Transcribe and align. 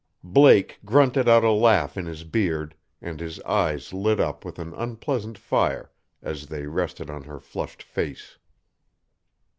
Blake 0.23 0.79
grunted 0.83 1.29
out 1.29 1.43
a 1.43 1.51
laugh 1.51 1.95
in 1.95 2.07
his 2.07 2.23
beard 2.23 2.73
and 3.03 3.19
his 3.19 3.39
eyes 3.41 3.93
lit 3.93 4.19
up 4.19 4.43
with 4.43 4.57
an 4.57 4.73
unpleasant 4.73 5.37
fire 5.37 5.91
as 6.23 6.47
they 6.47 6.65
rested 6.65 7.07
on 7.07 7.21
her 7.25 7.39
flushed 7.39 7.83
face. 7.83 8.39